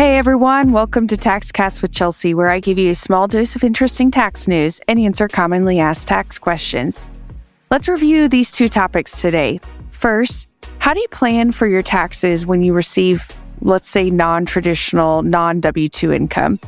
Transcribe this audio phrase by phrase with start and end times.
[0.00, 3.62] Hey everyone, welcome to TaxCast with Chelsea, where I give you a small dose of
[3.62, 7.06] interesting tax news and answer commonly asked tax questions.
[7.70, 9.60] Let's review these two topics today.
[9.90, 10.48] First,
[10.78, 13.30] how do you plan for your taxes when you receive,
[13.60, 16.58] let's say, non traditional, non W 2 income?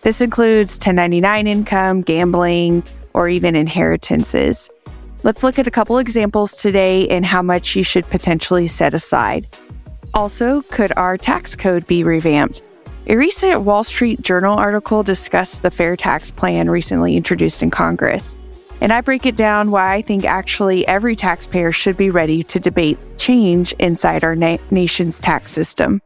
[0.00, 2.82] This includes 1099 income, gambling,
[3.14, 4.68] or even inheritances.
[5.22, 9.46] Let's look at a couple examples today and how much you should potentially set aside.
[10.12, 12.62] Also, could our tax code be revamped?
[13.06, 18.36] A recent Wall Street Journal article discussed the fair tax plan recently introduced in Congress.
[18.82, 22.60] And I break it down why I think actually every taxpayer should be ready to
[22.60, 26.00] debate change inside our na- nation's tax system.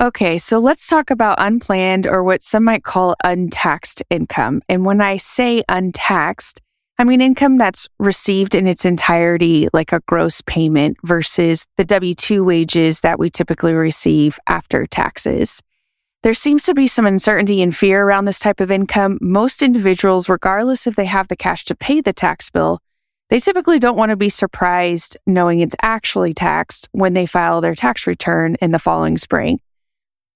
[0.00, 4.62] Okay, so let's talk about unplanned or what some might call untaxed income.
[4.68, 6.60] And when I say untaxed,
[6.98, 12.14] I mean income that's received in its entirety like a gross payment versus the W
[12.14, 15.60] 2 wages that we typically receive after taxes.
[16.24, 19.18] There seems to be some uncertainty and fear around this type of income.
[19.20, 22.80] Most individuals, regardless if they have the cash to pay the tax bill,
[23.30, 27.76] they typically don't want to be surprised knowing it's actually taxed when they file their
[27.76, 29.60] tax return in the following spring.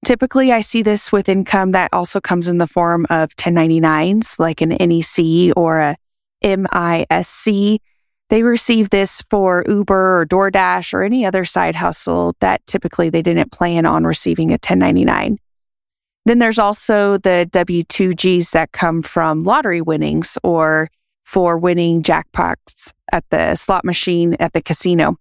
[0.05, 4.61] Typically, I see this with income that also comes in the form of 1099s, like
[4.61, 5.97] an NEC or a
[6.45, 7.81] MISC.
[8.29, 13.23] They receive this for Uber or DoorDash or any other side hustle that typically they
[13.23, 15.39] didn't plan on receiving a 1099.
[16.25, 20.89] Then there's also the W 2Gs that come from lottery winnings or
[21.25, 25.17] for winning jackpots at the slot machine at the casino.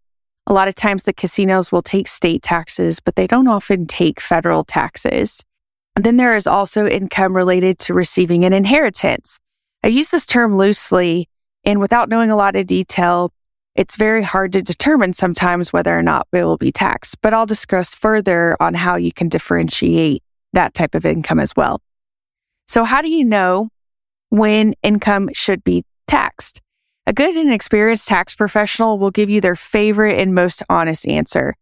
[0.48, 4.20] A lot of times the casinos will take state taxes, but they don't often take
[4.20, 5.42] federal taxes.
[5.96, 9.38] And then there is also income related to receiving an inheritance.
[9.84, 11.28] I use this term loosely,
[11.64, 13.32] and without knowing a lot of detail,
[13.76, 17.18] it's very hard to determine sometimes whether or not it will be taxed.
[17.22, 21.82] But I'll discuss further on how you can differentiate that type of income as well.
[22.68, 23.70] So, how do you know
[24.30, 26.62] when income should be taxed?
[27.08, 31.56] A good and experienced tax professional will give you their favorite and most honest answer.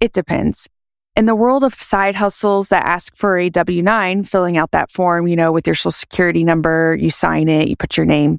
[0.00, 0.68] It depends.
[1.14, 4.90] In the world of side hustles that ask for a W 9, filling out that
[4.90, 8.38] form, you know, with your social security number, you sign it, you put your name,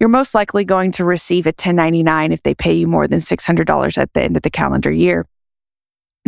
[0.00, 3.98] you're most likely going to receive a 1099 if they pay you more than $600
[3.98, 5.24] at the end of the calendar year.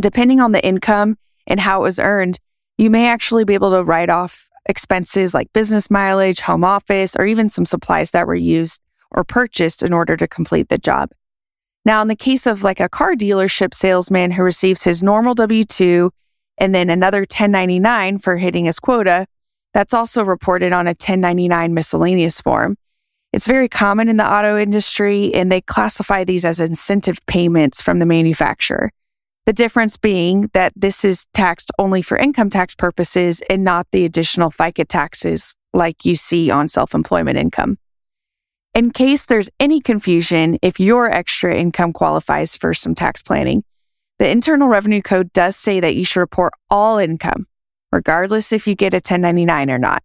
[0.00, 2.38] Depending on the income and how it was earned,
[2.82, 7.24] you may actually be able to write off expenses like business mileage, home office, or
[7.26, 8.80] even some supplies that were used
[9.12, 11.10] or purchased in order to complete the job.
[11.84, 15.64] Now, in the case of like a car dealership salesman who receives his normal W
[15.64, 16.10] 2
[16.58, 19.26] and then another 1099 for hitting his quota,
[19.74, 22.76] that's also reported on a 1099 miscellaneous form.
[23.32, 27.98] It's very common in the auto industry, and they classify these as incentive payments from
[27.98, 28.90] the manufacturer.
[29.44, 34.04] The difference being that this is taxed only for income tax purposes and not the
[34.04, 37.76] additional FICA taxes like you see on self employment income.
[38.74, 43.64] In case there's any confusion, if your extra income qualifies for some tax planning,
[44.20, 47.46] the Internal Revenue Code does say that you should report all income,
[47.90, 50.04] regardless if you get a 1099 or not.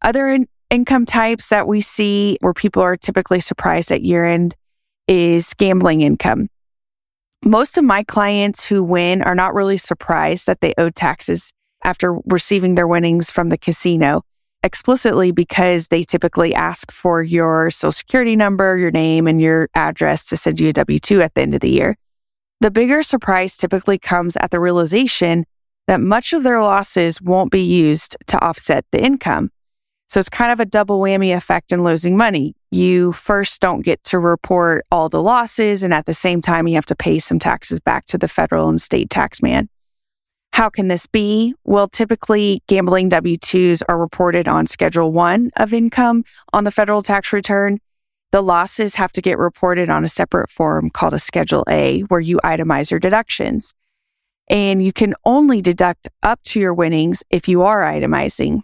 [0.00, 4.54] Other in- income types that we see where people are typically surprised at year end
[5.08, 6.48] is gambling income.
[7.44, 11.52] Most of my clients who win are not really surprised that they owe taxes
[11.84, 14.22] after receiving their winnings from the casino
[14.64, 20.24] explicitly because they typically ask for your social security number, your name, and your address
[20.24, 21.96] to send you a W 2 at the end of the year.
[22.60, 25.46] The bigger surprise typically comes at the realization
[25.86, 29.50] that much of their losses won't be used to offset the income.
[30.08, 32.56] So it's kind of a double whammy effect in losing money.
[32.70, 36.74] You first don't get to report all the losses, and at the same time, you
[36.76, 39.68] have to pay some taxes back to the federal and state taxman.
[40.54, 41.54] How can this be?
[41.64, 46.24] Well, typically gambling W 2s are reported on Schedule 1 of income
[46.54, 47.78] on the federal tax return.
[48.32, 52.20] The losses have to get reported on a separate form called a Schedule A, where
[52.20, 53.74] you itemize your deductions.
[54.48, 58.62] And you can only deduct up to your winnings if you are itemizing.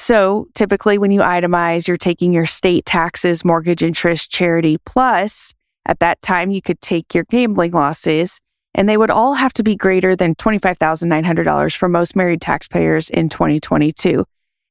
[0.00, 5.52] So typically, when you itemize, you're taking your state taxes, mortgage interest, charity, plus
[5.84, 8.40] at that time, you could take your gambling losses
[8.74, 13.28] and they would all have to be greater than $25,900 for most married taxpayers in
[13.28, 14.24] 2022.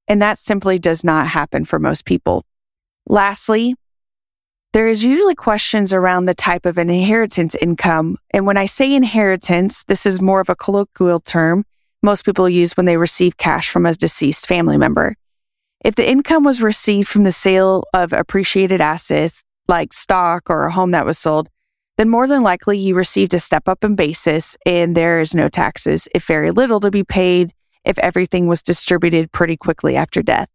[0.07, 2.43] And that simply does not happen for most people.
[3.05, 3.75] Lastly,
[4.73, 8.17] there is usually questions around the type of an inheritance income.
[8.31, 11.65] And when I say inheritance, this is more of a colloquial term
[12.01, 15.15] most people use when they receive cash from a deceased family member.
[15.83, 20.71] If the income was received from the sale of appreciated assets like stock or a
[20.71, 21.47] home that was sold,
[21.97, 25.47] then more than likely you received a step up in basis and there is no
[25.47, 27.53] taxes, if very little to be paid,
[27.85, 30.49] if everything was distributed pretty quickly after death.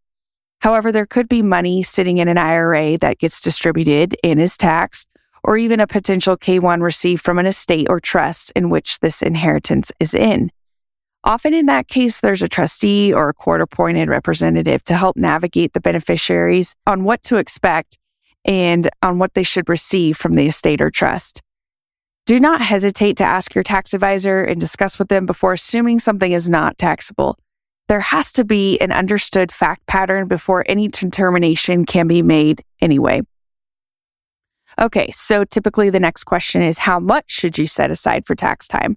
[0.60, 5.08] However, there could be money sitting in an IRA that gets distributed and is taxed,
[5.42, 9.22] or even a potential K 1 received from an estate or trust in which this
[9.22, 10.50] inheritance is in.
[11.26, 15.72] Often in that case, there's a trustee or a court appointed representative to help navigate
[15.72, 17.96] the beneficiaries on what to expect
[18.44, 21.40] and on what they should receive from the estate or trust.
[22.26, 26.32] Do not hesitate to ask your tax advisor and discuss with them before assuming something
[26.32, 27.38] is not taxable.
[27.88, 33.22] There has to be an understood fact pattern before any determination can be made anyway.
[34.78, 38.68] Okay, so typically the next question is how much should you set aside for tax
[38.68, 38.96] time?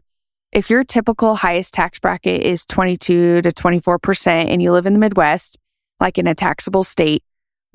[0.52, 5.00] If your typical highest tax bracket is 22 to 24% and you live in the
[5.00, 5.58] Midwest,
[6.00, 7.24] like in a taxable state,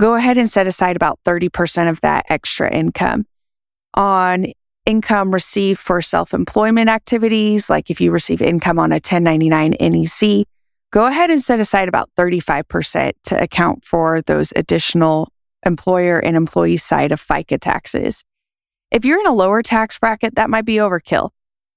[0.01, 3.27] go ahead and set aside about 30% of that extra income.
[3.95, 4.47] On
[4.87, 10.47] income received for self employment activities, like if you receive income on a 1099 NEC,
[10.91, 15.29] go ahead and set aside about 35% to account for those additional
[15.67, 18.25] employer and employee side of FICA taxes.
[18.91, 21.31] If you're in a lower tax bracket, that might be overkill,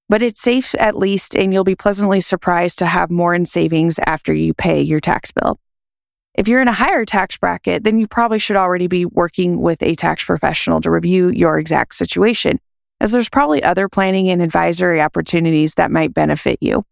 [0.08, 3.98] but it's safe at least, and you'll be pleasantly surprised to have more in savings
[4.06, 5.58] after you pay your tax bill.
[6.34, 9.82] If you're in a higher tax bracket, then you probably should already be working with
[9.82, 12.60] a tax professional to review your exact situation,
[13.00, 16.84] as there's probably other planning and advisory opportunities that might benefit you.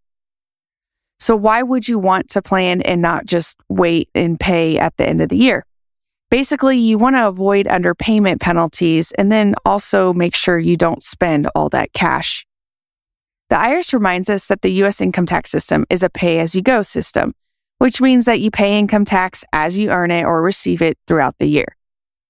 [1.21, 5.07] So, why would you want to plan and not just wait and pay at the
[5.07, 5.65] end of the year?
[6.31, 11.49] Basically, you want to avoid underpayment penalties and then also make sure you don't spend
[11.55, 12.45] all that cash.
[13.55, 16.63] The IRS reminds us that the US income tax system is a pay as you
[16.63, 17.35] go system
[17.79, 21.37] which means that you pay income tax as you earn it or receive it throughout
[21.39, 21.77] the year.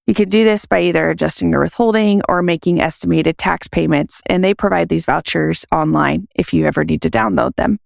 [0.07, 4.43] You can do this by either adjusting your withholding or making estimated tax payments, and
[4.43, 7.79] they provide these vouchers online if you ever need to download them.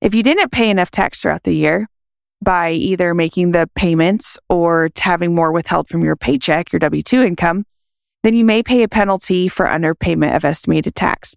[0.00, 1.88] If you didn't pay enough tax throughout the year
[2.42, 7.22] by either making the payments or having more withheld from your paycheck, your W 2
[7.22, 7.66] income,
[8.22, 11.34] then you may pay a penalty for underpayment of estimated tax.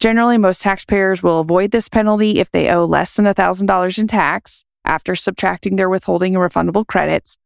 [0.00, 4.64] Generally, most taxpayers will avoid this penalty if they owe less than $1,000 in tax
[4.84, 7.38] after subtracting their withholding and refundable credits,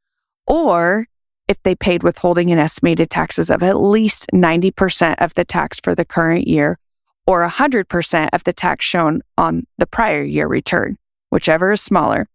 [0.47, 1.07] or
[1.47, 5.95] if they paid withholding and estimated taxes of at least 90% of the tax for
[5.95, 6.79] the current year
[7.27, 10.97] or 100% of the tax shown on the prior year return,
[11.31, 12.29] whichever is smaller.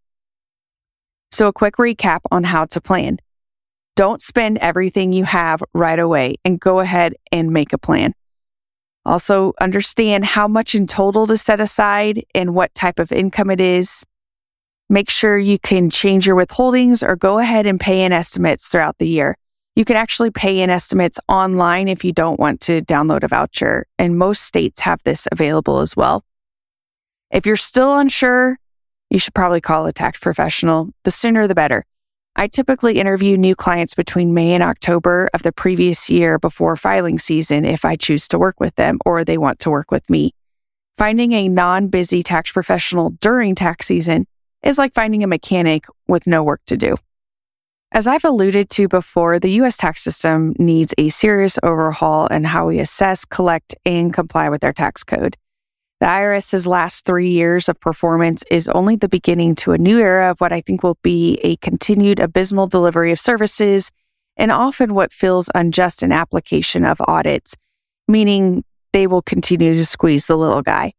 [1.31, 3.17] So, a quick recap on how to plan.
[3.95, 8.13] Don't spend everything you have right away and go ahead and make a plan.
[9.05, 13.61] Also, understand how much in total to set aside and what type of income it
[13.61, 14.03] is.
[14.89, 18.97] Make sure you can change your withholdings or go ahead and pay in estimates throughout
[18.97, 19.35] the year.
[19.75, 23.85] You can actually pay in estimates online if you don't want to download a voucher,
[23.99, 26.23] and most states have this available as well.
[27.29, 28.57] If you're still unsure,
[29.09, 30.89] you should probably call a tax professional.
[31.03, 31.85] The sooner the better.
[32.37, 37.17] I typically interview new clients between May and October of the previous year before filing
[37.17, 40.33] season if I choose to work with them or they want to work with me.
[40.97, 44.27] Finding a non busy tax professional during tax season
[44.63, 46.95] is like finding a mechanic with no work to do.
[47.93, 52.67] As I've alluded to before, the US tax system needs a serious overhaul in how
[52.67, 55.37] we assess, collect, and comply with our tax code.
[56.01, 60.29] The IRS's last three years of performance is only the beginning to a new era
[60.29, 63.91] of what I think will be a continued abysmal delivery of services
[64.35, 67.55] and often what feels unjust in application of audits,
[68.09, 70.91] meaning they will continue to squeeze the little guy.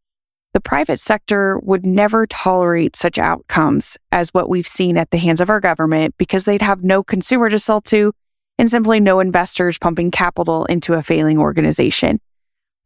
[0.55, 5.43] The private sector would never tolerate such outcomes as what we've seen at the hands
[5.43, 8.15] of our government because they'd have no consumer to sell to
[8.59, 12.19] and simply no investors pumping capital into a failing organization.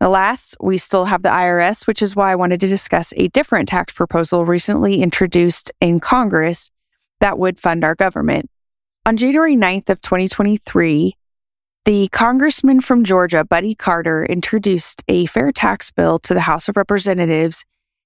[0.02, 3.68] Alas, we still have the IRS, which is why I wanted to discuss a different
[3.68, 6.70] tax proposal recently introduced in Congress
[7.20, 8.50] that would fund our government.
[9.04, 11.16] On January 9th of 2023,
[11.84, 16.78] the congressman from Georgia, Buddy Carter, introduced a fair tax bill to the House of
[16.78, 17.64] Representatives,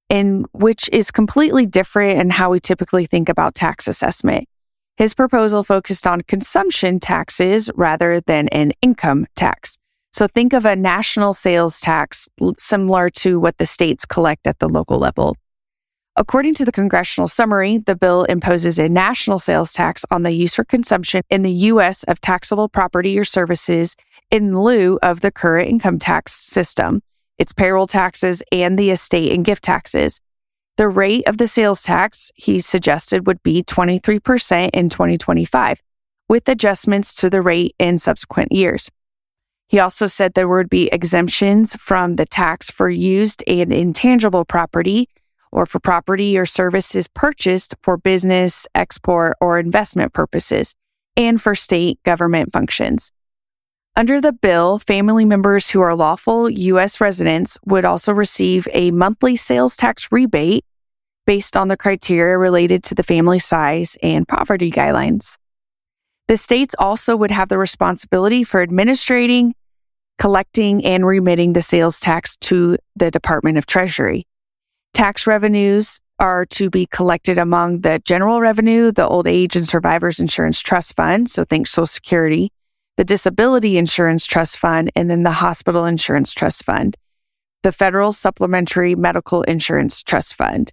[0.09, 4.49] in which is completely different in how we typically think about tax assessment.
[4.97, 9.77] His proposal focused on consumption taxes rather than an income tax.
[10.15, 14.69] So think of a national sales tax similar to what the states collect at the
[14.69, 15.37] local level.
[16.15, 20.57] According to the congressional summary, the bill imposes a national sales tax on the use
[20.57, 22.05] or consumption in the U.S.
[22.05, 23.97] of taxable property or services
[24.31, 27.03] in lieu of the current income tax system,
[27.39, 30.21] its payroll taxes, and the estate and gift taxes.
[30.77, 35.83] The rate of the sales tax, he suggested, would be 23% in 2025,
[36.29, 38.93] with adjustments to the rate in subsequent years.
[39.69, 45.09] He also said there would be exemptions from the tax for used and intangible property
[45.51, 50.75] or for property or services purchased for business, export, or investment purposes,
[51.17, 53.13] and for state government functions.
[53.97, 57.01] Under the bill, family members who are lawful U.S.
[57.01, 60.65] residents would also receive a monthly sales tax rebate
[61.27, 65.37] based on the criteria related to the family size and poverty guidelines.
[66.27, 69.55] The states also would have the responsibility for administrating,
[70.19, 74.27] collecting, and remitting the sales tax to the Department of Treasury.
[74.95, 80.21] Tax revenues are to be collected among the general revenue, the Old Age and Survivors
[80.21, 82.53] Insurance Trust Fund, so think Social Security,
[82.97, 86.97] the Disability Insurance Trust Fund, and then the Hospital Insurance Trust Fund,
[87.65, 90.73] the Federal Supplementary Medical Insurance Trust Fund.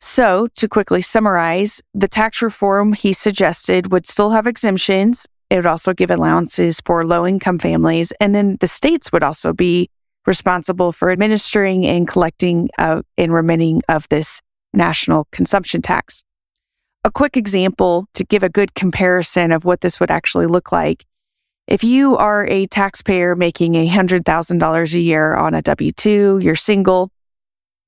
[0.00, 5.26] So, to quickly summarize, the tax reform he suggested would still have exemptions.
[5.48, 8.12] It would also give allowances for low income families.
[8.20, 9.88] And then the states would also be
[10.26, 14.42] responsible for administering and collecting uh, and remitting of this
[14.74, 16.22] national consumption tax.
[17.04, 21.06] A quick example to give a good comparison of what this would actually look like.
[21.68, 27.10] If you are a taxpayer making $100,000 a year on a W 2, you're single,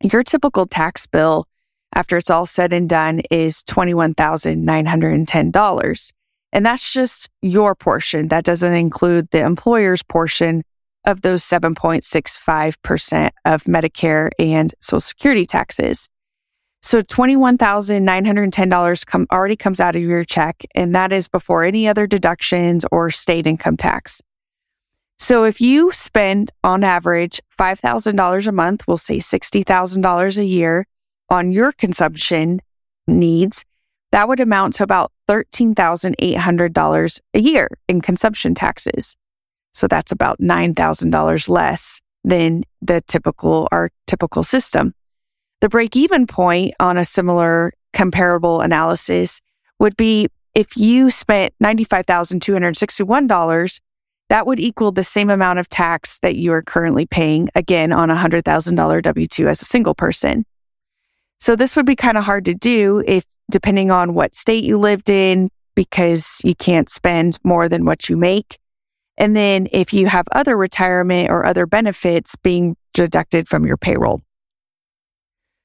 [0.03, 1.47] your typical tax bill
[1.95, 6.13] after it's all said and done is $21,910.
[6.53, 8.29] And that's just your portion.
[8.29, 10.63] That doesn't include the employer's portion
[11.05, 16.09] of those 7.65% of Medicare and Social Security taxes.
[16.83, 22.07] So $21,910 come, already comes out of your check, and that is before any other
[22.07, 24.23] deductions or state income tax.
[25.19, 30.87] So if you spend on average $5,000 a month, we'll say $60,000 a year
[31.31, 32.61] on your consumption
[33.07, 33.65] needs,
[34.13, 39.17] that would amount to about $13,800 a year in consumption taxes.
[39.75, 44.95] So that's about $9,000 less than the typical, our typical system.
[45.61, 49.41] The break even point on a similar comparable analysis
[49.79, 53.81] would be if you spent $95,261,
[54.29, 58.11] that would equal the same amount of tax that you are currently paying again on
[58.11, 60.45] a $100,000 W 2 as a single person.
[61.39, 64.79] So this would be kind of hard to do if, depending on what state you
[64.79, 68.59] lived in, because you can't spend more than what you make.
[69.17, 74.21] And then if you have other retirement or other benefits being deducted from your payroll.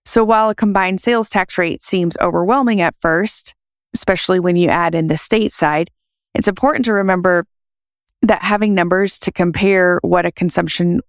[0.06, 3.56] So while a combined sales tax rate seems overwhelming at first,
[3.94, 5.90] especially when you add in the state side,
[6.36, 7.46] it's important to remember
[8.22, 11.02] that having numbers to compare what a consumption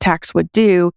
[0.00, 0.90] tax would do,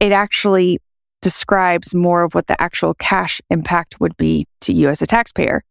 [0.00, 0.80] it actually
[1.24, 5.64] describes more of what the actual cash impact would be to you as a taxpayer.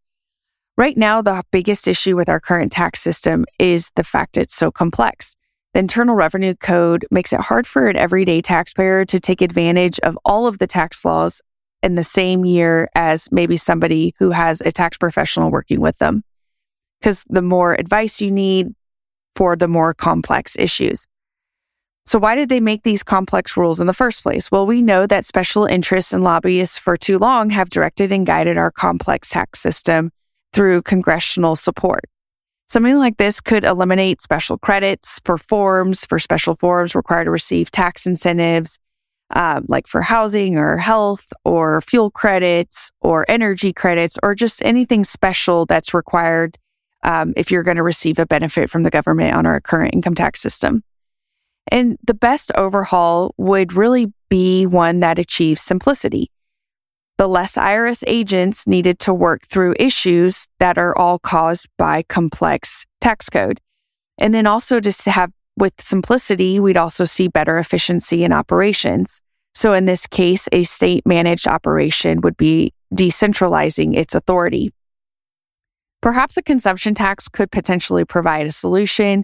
[0.80, 4.72] Right now, the biggest issue with our current tax system is the fact it's so
[4.72, 5.36] complex.
[5.76, 10.18] The Internal Revenue Code makes it hard for an everyday taxpayer to take advantage of
[10.26, 11.40] all of the tax laws
[11.84, 16.24] in the same year as maybe somebody who has a tax professional working with them.
[17.00, 18.74] Because the more advice you need
[19.36, 21.06] for the more complex issues.
[22.06, 24.52] So, why did they make these complex rules in the first place?
[24.52, 28.58] Well, we know that special interests and lobbyists for too long have directed and guided
[28.58, 30.12] our complex tax system
[30.52, 32.04] through congressional support.
[32.68, 37.72] Something like this could eliminate special credits for forms, for special forms required to receive
[37.72, 38.80] tax incentives,
[39.34, 45.04] um, like for housing or health or fuel credits or energy credits or just anything
[45.04, 46.58] special that's required
[47.04, 50.16] um, if you're going to receive a benefit from the government on our current income
[50.16, 50.84] tax system.
[51.70, 56.30] And the best overhaul would really be one that achieves simplicity
[57.18, 62.86] the less IRS agents needed to work through issues that are all caused by complex
[63.02, 63.60] tax code.
[64.18, 69.22] And then also just to have with simplicity, we'd also see better efficiency in operations.
[69.54, 74.72] So in this case, a state managed operation would be decentralizing its authority.
[76.02, 79.24] Perhaps a consumption tax could potentially provide a solution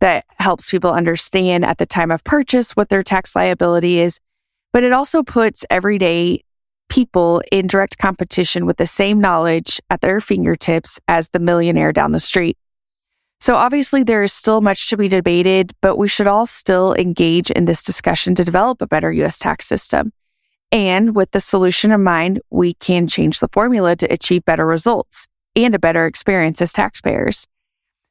[0.00, 4.20] that helps people understand at the time of purchase what their tax liability is,
[4.72, 6.42] but it also puts everyday
[6.88, 12.12] people in direct competition with the same knowledge at their fingertips as the millionaire down
[12.12, 12.56] the street.
[13.40, 17.50] So obviously there is still much to be debated, but we should all still engage
[17.50, 20.12] in this discussion to develop a better US tax system.
[20.72, 25.28] And with the solution in mind, we can change the formula to achieve better results
[25.54, 27.46] and a better experience as taxpayers.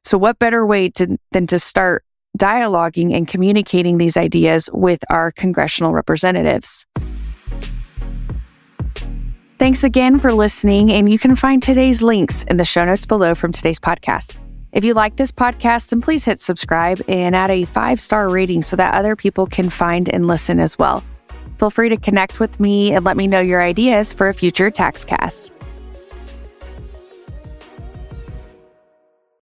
[0.06, 2.04] So what better way to, than to start
[2.38, 6.86] dialoguing and communicating these ideas with our congressional representatives?
[9.58, 13.34] Thanks again for listening, and you can find today's links in the show notes below
[13.34, 14.36] from today's podcast.
[14.70, 18.62] If you like this podcast, then please hit subscribe and add a five star rating
[18.62, 21.02] so that other people can find and listen as well.
[21.58, 24.70] Feel free to connect with me and let me know your ideas for a future
[24.70, 25.55] TaxCast.